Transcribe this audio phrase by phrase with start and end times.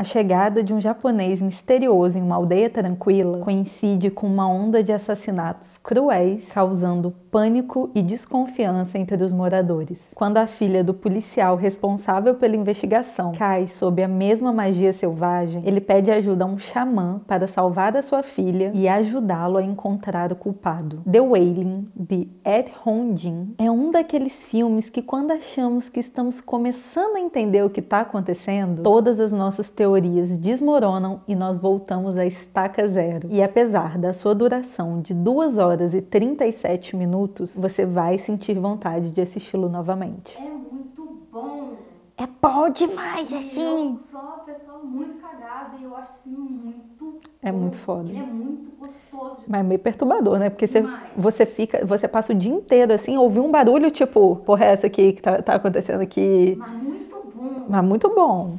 [0.00, 4.92] A chegada de um japonês misterioso em uma aldeia tranquila coincide com uma onda de
[4.92, 9.98] assassinatos cruéis, causando pânico e desconfiança entre os moradores.
[10.14, 15.80] Quando a filha do policial responsável pela investigação cai sob a mesma magia selvagem, ele
[15.80, 20.36] pede ajuda a um xamã para salvar a sua filha e ajudá-lo a encontrar o
[20.36, 21.02] culpado.
[21.10, 22.72] The Wailing, de Ed
[23.16, 27.80] Jin, é um daqueles filmes que quando achamos que estamos começando a entender o que
[27.80, 33.28] está acontecendo, todas as nossas teorias teorias desmoronam e nós voltamos à estaca zero.
[33.30, 39.10] E apesar da sua duração de 2 horas e 37 minutos, você vai sentir vontade
[39.10, 40.44] de assisti-lo novamente.
[40.46, 41.02] É muito
[41.32, 41.74] bom!
[42.18, 43.98] É bom demais, E assim!
[43.98, 46.98] Eu sou uma pessoa muito cagada e eu acho esse filme muito
[47.42, 48.12] É muito foda.
[48.12, 50.50] Ele é muito gostoso Mas é meio perturbador, né?
[50.50, 54.66] Porque você, você fica, você passa o dia inteiro assim, ouvir um barulho tipo, porra,
[54.66, 56.62] é essa aqui que tá, tá acontecendo aqui.
[56.70, 57.38] Mas muito bom.
[57.66, 58.58] Mas muito bom.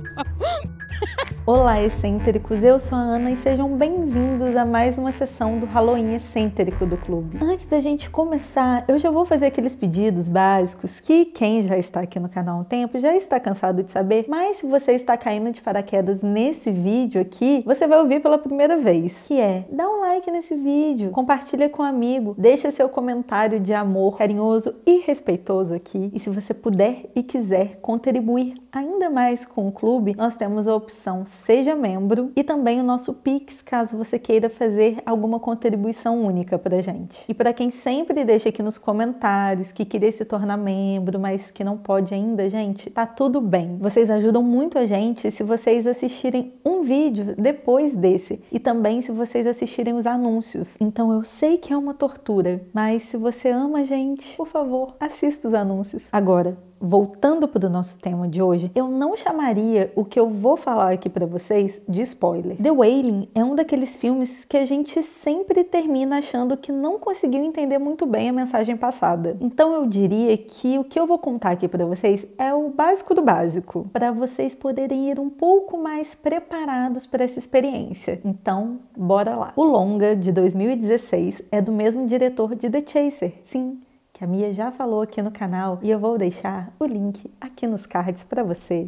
[1.53, 2.63] Olá, excêntricos!
[2.63, 6.95] Eu sou a Ana e sejam bem-vindos a mais uma sessão do Halloween excêntrico do
[6.95, 7.39] clube.
[7.41, 11.99] Antes da gente começar, eu já vou fazer aqueles pedidos básicos que quem já está
[11.99, 15.17] aqui no canal há um tempo já está cansado de saber, mas se você está
[15.17, 19.89] caindo de paraquedas nesse vídeo aqui, você vai ouvir pela primeira vez, que é dá
[19.89, 24.99] um like nesse vídeo, compartilha com um amigo, deixa seu comentário de amor carinhoso e
[24.99, 26.09] respeitoso aqui.
[26.13, 30.73] E se você puder e quiser contribuir ainda mais com o clube, nós temos a
[30.73, 36.57] opção Seja Membro e também o nosso Pix, caso você queira fazer alguma contribuição única
[36.59, 37.25] pra gente.
[37.27, 41.63] E para quem sempre deixa aqui nos comentários que queria se tornar membro, mas que
[41.63, 43.77] não pode ainda, gente, tá tudo bem.
[43.79, 49.11] Vocês ajudam muito a gente se vocês assistirem um vídeo depois desse e também se
[49.11, 50.77] vocês assistirem os anúncios.
[50.79, 54.95] Então eu sei que é uma tortura, mas se você ama a gente, por favor,
[54.99, 56.07] assista os anúncios.
[56.11, 60.57] Agora, voltando para o nosso tema de hoje, eu não chamaria o que eu vou
[60.57, 62.57] falar aqui para vocês de spoiler.
[62.57, 67.43] The Wailing é um daqueles filmes que a gente sempre termina achando que não conseguiu
[67.43, 69.37] entender muito bem a mensagem passada.
[69.39, 73.13] Então eu diria que o que eu vou contar aqui para vocês é o básico
[73.13, 78.19] do básico, para vocês poderem ir um pouco mais preparados para essa experiência.
[78.25, 79.53] Então, bora lá.
[79.55, 83.33] O longa de 2016 é do mesmo diretor de The Chaser.
[83.45, 83.79] Sim,
[84.21, 87.65] que a Mia já falou aqui no canal e eu vou deixar o link aqui
[87.65, 88.87] nos cards para você.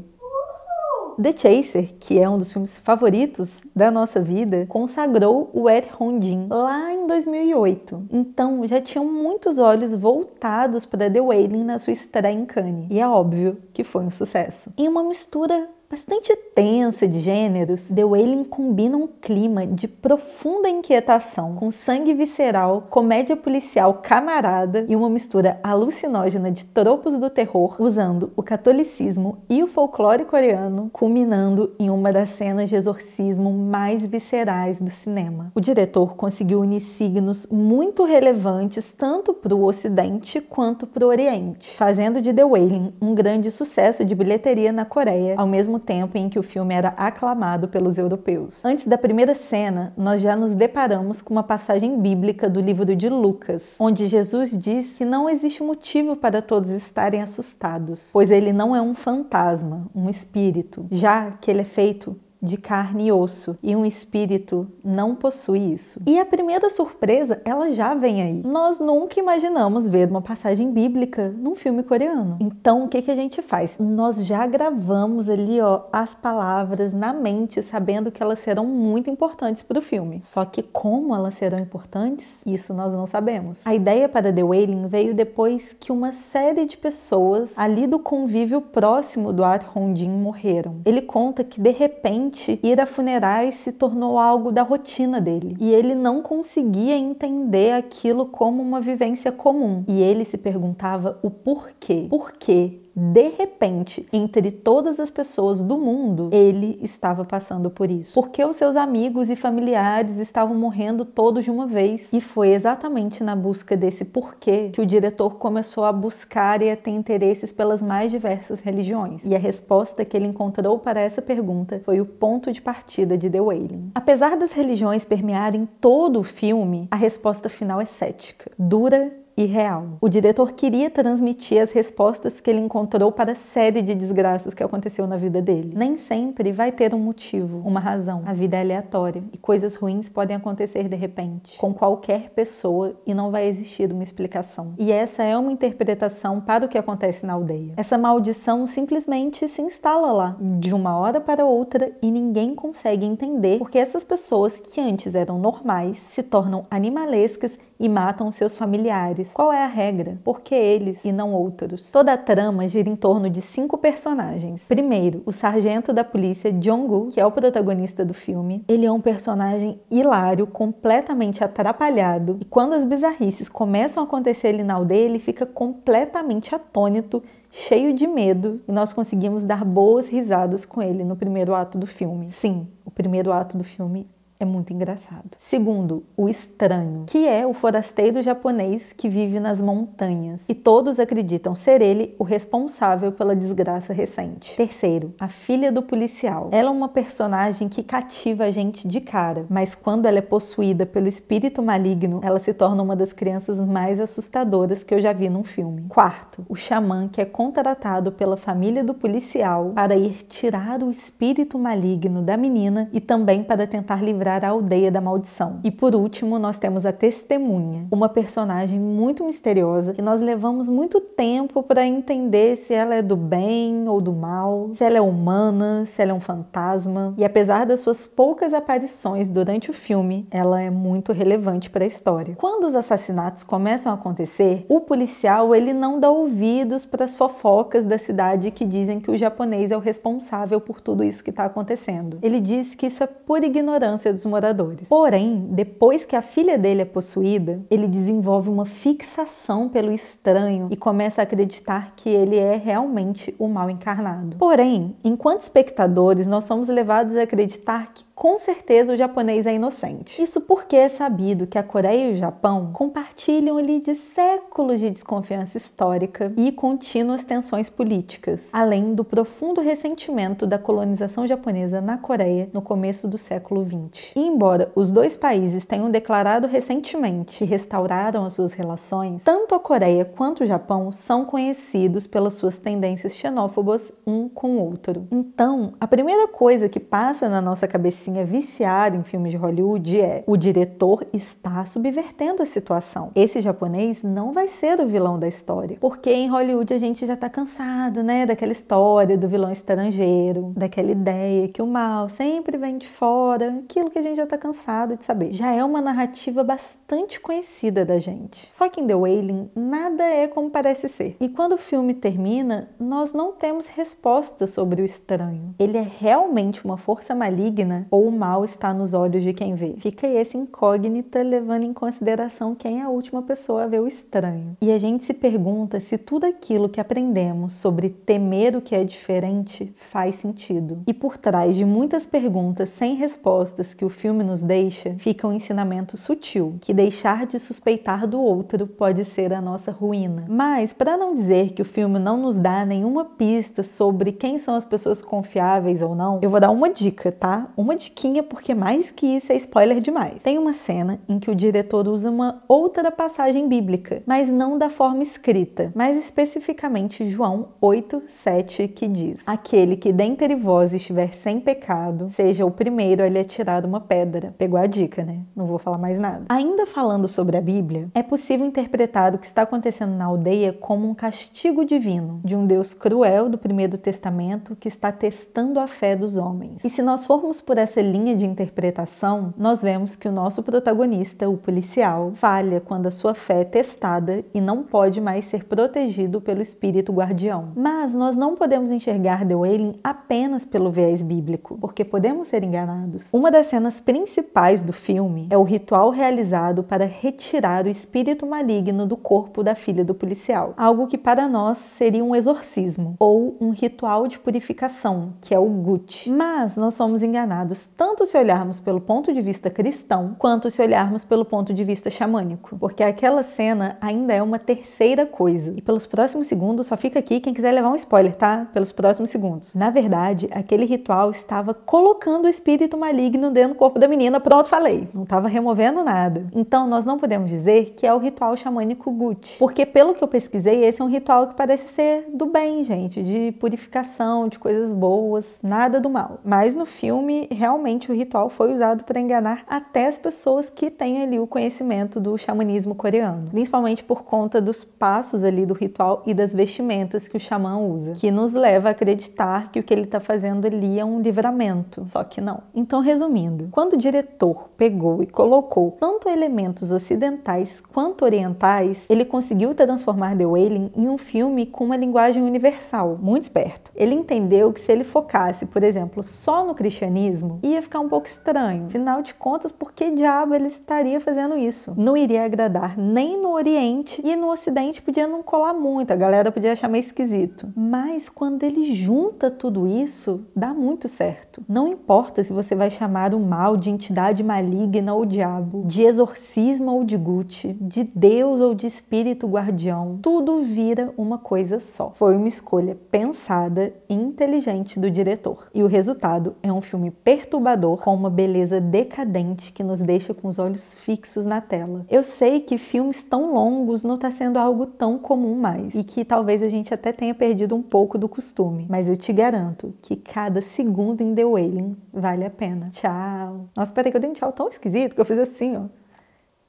[1.19, 5.87] The Chaser, que é um dos filmes favoritos da nossa vida, consagrou o Ed
[6.19, 8.09] Jin lá em 2008.
[8.11, 12.85] Então já tinham muitos olhos voltados para The Wailing na sua estreia em Cannes.
[12.91, 14.71] E é óbvio que foi um sucesso.
[14.77, 21.53] Em uma mistura bastante tensa de gêneros, The Wailing combina um clima de profunda inquietação
[21.53, 28.31] com sangue visceral, comédia policial camarada e uma mistura alucinógena de tropos do terror, usando
[28.35, 34.81] o catolicismo e o folclore coreano, culminando em uma das cenas de exorcismo mais viscerais
[34.81, 35.51] do cinema.
[35.53, 41.75] O diretor conseguiu unir signos muito relevantes tanto para o Ocidente quanto para o Oriente,
[41.75, 43.62] fazendo de The Wailing um grande sucesso
[44.05, 48.63] de bilheteria na Coreia, ao mesmo tempo em que o filme era aclamado pelos europeus.
[48.63, 53.09] Antes da primeira cena, nós já nos deparamos com uma passagem bíblica do livro de
[53.09, 58.75] Lucas, onde Jesus diz que não existe motivo para todos estarem assustados, pois ele não
[58.75, 63.73] é um fantasma, um espírito, já que ele é feito de carne e osso, e
[63.73, 66.01] um espírito não possui isso.
[66.05, 68.41] E a primeira surpresa, ela já vem aí.
[68.43, 72.37] Nós nunca imaginamos ver uma passagem bíblica num filme coreano.
[72.41, 73.77] Então, o que, que a gente faz?
[73.79, 79.61] Nós já gravamos ali, ó, as palavras na mente, sabendo que elas serão muito importantes
[79.61, 80.19] para o filme.
[80.19, 83.65] Só que como elas serão importantes, isso nós não sabemos.
[83.65, 88.59] A ideia para The Wailing veio depois que uma série de pessoas ali do convívio
[88.59, 90.81] próximo do Ar Jin morreram.
[90.85, 92.32] Ele conta que de repente
[92.63, 98.25] ir a funerais se tornou algo da rotina dele e ele não conseguia entender aquilo
[98.25, 99.83] como uma vivência comum.
[99.87, 102.07] E ele se perguntava o porquê.
[102.09, 102.73] Por?
[102.95, 108.13] De repente, entre todas as pessoas do mundo, ele estava passando por isso.
[108.13, 112.07] Porque os seus amigos e familiares estavam morrendo todos de uma vez.
[112.13, 116.77] E foi exatamente na busca desse porquê que o diretor começou a buscar e a
[116.77, 119.25] ter interesses pelas mais diversas religiões.
[119.25, 123.29] E a resposta que ele encontrou para essa pergunta foi o ponto de partida de
[123.29, 123.91] The Wailing.
[123.95, 129.97] Apesar das religiões permearem todo o filme, a resposta final é cética, dura e real.
[129.99, 134.63] O diretor queria transmitir as respostas que ele encontrou para a série de desgraças que
[134.63, 135.73] aconteceu na vida dele.
[135.75, 138.23] Nem sempre vai ter um motivo, uma razão.
[138.25, 143.13] A vida é aleatória e coisas ruins podem acontecer de repente, com qualquer pessoa e
[143.13, 144.73] não vai existir uma explicação.
[144.77, 147.73] E essa é uma interpretação para o que acontece na aldeia.
[147.77, 153.57] Essa maldição simplesmente se instala lá, de uma hora para outra, e ninguém consegue entender
[153.57, 159.29] porque essas pessoas que antes eram normais se tornam animalescas e matam seus familiares.
[159.33, 160.17] Qual é a regra?
[160.23, 161.91] Por que eles e não outros?
[161.91, 164.63] Toda a trama gira em torno de cinco personagens.
[164.69, 168.63] Primeiro, o sargento da polícia Jong-gu, que é o protagonista do filme.
[168.69, 174.63] Ele é um personagem hilário, completamente atrapalhado, e quando as bizarrices começam a acontecer ali
[174.63, 177.21] na aldeia, ele fica completamente atônito
[177.51, 181.85] cheio de medo e nós conseguimos dar boas risadas com ele no primeiro ato do
[181.85, 182.31] filme.
[182.31, 184.07] Sim, o primeiro ato do filme
[184.43, 185.37] é muito engraçado.
[185.39, 191.55] Segundo, o estranho, que é o forasteiro japonês que vive nas montanhas e todos acreditam
[191.55, 194.55] ser ele o responsável pela desgraça recente.
[194.55, 196.49] Terceiro, a filha do policial.
[196.51, 200.85] Ela é uma personagem que cativa a gente de cara, mas quando ela é possuída
[200.85, 205.29] pelo espírito maligno, ela se torna uma das crianças mais assustadoras que eu já vi
[205.29, 205.85] num filme.
[205.87, 211.57] Quarto, o xamã que é contratado pela família do policial para ir tirar o espírito
[211.57, 215.59] maligno da menina e também para tentar livrar a aldeia da maldição.
[215.63, 221.01] E por último, nós temos a testemunha, uma personagem muito misteriosa que nós levamos muito
[221.01, 225.85] tempo para entender se ela é do bem ou do mal, se ela é humana,
[225.85, 227.13] se ela é um fantasma.
[227.17, 231.87] E apesar das suas poucas aparições durante o filme, ela é muito relevante para a
[231.87, 232.35] história.
[232.37, 237.85] Quando os assassinatos começam a acontecer, o policial ele não dá ouvidos para as fofocas
[237.85, 241.45] da cidade que dizem que o japonês é o responsável por tudo isso que está
[241.45, 242.19] acontecendo.
[242.21, 244.87] Ele diz que isso é por ignorância dos moradores.
[244.87, 250.77] Porém, depois que a filha dele é possuída, ele desenvolve uma fixação pelo estranho e
[250.77, 254.37] começa a acreditar que ele é realmente o mal encarnado.
[254.37, 260.23] Porém, enquanto espectadores, nós somos levados a acreditar que com certeza o japonês é inocente.
[260.23, 264.89] Isso porque é sabido que a Coreia e o Japão compartilham ali de séculos de
[264.89, 272.49] desconfiança histórica e contínuas tensões políticas, além do profundo ressentimento da colonização japonesa na Coreia
[272.53, 274.13] no começo do século XX.
[274.15, 279.59] E embora os dois países tenham declarado recentemente que restauraram as suas relações, tanto a
[279.59, 285.09] Coreia quanto o Japão são conhecidos pelas suas tendências xenófobas um com o outro.
[285.11, 287.67] Então, a primeira coisa que passa na nossa
[288.13, 293.11] cabeça cabecinha viciada em filmes de Hollywood é o diretor está subvertendo a situação.
[293.15, 297.15] Esse japonês não vai ser o vilão da história, porque em Hollywood a gente já
[297.15, 302.77] tá cansado, né, daquela história do vilão estrangeiro, daquela ideia que o mal sempre vem
[302.77, 305.33] de fora, aquilo que a gente já tá cansado de saber.
[305.33, 308.47] Já é uma narrativa bastante conhecida da gente.
[308.53, 311.15] Só que em The Wailing nada é como parece ser.
[311.19, 315.55] E quando o filme termina, nós não temos respostas sobre o estranho.
[315.57, 319.75] Ele é realmente uma força maligna ou o mal está nos olhos de quem vê.
[319.77, 323.87] Fica aí essa incógnita levando em consideração quem é a última pessoa a ver o
[323.87, 324.57] estranho.
[324.59, 328.83] E a gente se pergunta se tudo aquilo que aprendemos sobre temer o que é
[328.83, 330.81] diferente faz sentido.
[330.87, 335.33] E por trás de muitas perguntas sem respostas que o filme nos deixa, fica um
[335.33, 340.25] ensinamento sutil, que deixar de suspeitar do outro pode ser a nossa ruína.
[340.27, 344.55] Mas, para não dizer que o filme não nos dá nenhuma pista sobre quem são
[344.55, 347.51] as pessoas confiáveis ou não, eu vou dar uma dica, tá?
[347.55, 350.23] Uma diquinha, porque mais que isso é spoiler demais.
[350.23, 354.69] Tem uma cena em que o diretor usa uma outra passagem bíblica, mas não da
[354.69, 361.39] forma escrita, mais especificamente João 8, 7, que diz: Aquele que dentre vós estiver sem
[361.39, 364.33] pecado, seja o primeiro a lhe atirar uma pedra.
[364.37, 365.21] Pegou a dica, né?
[365.35, 366.25] Não vou falar mais nada.
[366.29, 370.87] Ainda falando sobre a Bíblia, é possível interpretar o que está acontecendo na aldeia como
[370.87, 375.95] um castigo divino de um Deus cruel do primeiro testamento que está testando a fé
[375.95, 376.63] dos homens.
[376.63, 380.43] E se nós formos por essa essa linha de interpretação, nós vemos que o nosso
[380.43, 385.45] protagonista, o policial, falha quando a sua fé é testada e não pode mais ser
[385.45, 387.51] protegido pelo espírito guardião.
[387.55, 393.11] Mas nós não podemos enxergar The Wailing apenas pelo viés bíblico, porque podemos ser enganados.
[393.11, 398.85] Uma das cenas principais do filme é o ritual realizado para retirar o espírito maligno
[398.85, 403.49] do corpo da filha do policial, algo que para nós seria um exorcismo ou um
[403.49, 406.11] ritual de purificação, que é o gut.
[406.11, 411.03] Mas nós somos enganados tanto se olharmos pelo ponto de vista cristão, quanto se olharmos
[411.03, 412.57] pelo ponto de vista xamânico.
[412.57, 415.53] Porque aquela cena ainda é uma terceira coisa.
[415.55, 418.47] E pelos próximos segundos, só fica aqui quem quiser levar um spoiler, tá?
[418.53, 419.55] Pelos próximos segundos.
[419.55, 424.19] Na verdade, aquele ritual estava colocando o espírito maligno dentro do corpo da menina.
[424.19, 424.87] Pronto, falei.
[424.93, 426.27] Não estava removendo nada.
[426.33, 429.37] Então, nós não podemos dizer que é o ritual xamânico Gut.
[429.39, 433.01] Porque, pelo que eu pesquisei, esse é um ritual que parece ser do bem, gente,
[433.01, 436.19] de purificação, de coisas boas, nada do mal.
[436.23, 441.01] Mas no filme, realmente o ritual foi usado para enganar até as pessoas que têm
[441.01, 446.13] ali o conhecimento do xamanismo coreano, principalmente por conta dos passos ali do ritual e
[446.13, 449.83] das vestimentas que o xamã usa, que nos leva a acreditar que o que ele
[449.83, 452.41] está fazendo ali é um livramento, só que não.
[452.53, 459.53] Então, resumindo, quando o diretor pegou e colocou tanto elementos ocidentais quanto orientais, ele conseguiu
[459.53, 463.71] transformar The Wailing em um filme com uma linguagem universal, muito esperto.
[463.75, 468.07] Ele entendeu que se ele focasse, por exemplo, só no cristianismo, ia ficar um pouco
[468.07, 468.65] estranho.
[468.67, 471.73] Afinal de contas, por que diabo ele estaria fazendo isso?
[471.77, 476.31] Não iria agradar nem no Oriente e no Ocidente podia não colar muito, a galera
[476.31, 477.51] podia achar meio esquisito.
[477.55, 481.43] Mas quando ele junta tudo isso, dá muito certo.
[481.47, 486.71] Não importa se você vai chamar o mal de entidade maligna ou diabo, de exorcismo
[486.71, 491.91] ou de Gucci, de Deus ou de espírito guardião, tudo vira uma coisa só.
[491.95, 495.47] Foi uma escolha pensada e inteligente do diretor.
[495.53, 496.91] E o resultado é um filme
[497.33, 501.85] perturbador com uma beleza decadente que nos deixa com os olhos fixos na tela.
[501.89, 506.05] Eu sei que filmes tão longos não está sendo algo tão comum mais e que
[506.05, 509.95] talvez a gente até tenha perdido um pouco do costume, mas eu te garanto que
[509.95, 512.69] cada segundo em The Wailing vale a pena.
[512.71, 513.47] Tchau.
[513.55, 515.63] Nossa, peraí que eu dei um tchau tão esquisito que eu fiz assim, ó.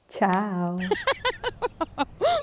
[0.07, 0.75] Tchau.